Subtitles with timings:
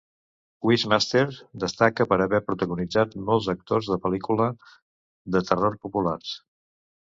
[0.69, 1.21] "Wishmaster"
[1.63, 4.75] destaca per haver protagonitzat molts actors de pel·lícules
[5.37, 6.37] de terror populars.